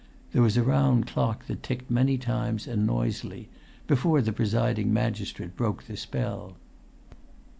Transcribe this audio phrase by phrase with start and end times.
[0.31, 3.49] There was a round clock that ticked many times and noisily
[3.85, 6.55] before the presiding magistrate broke the spell.